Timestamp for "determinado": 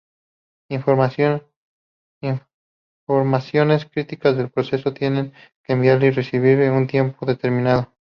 7.27-7.93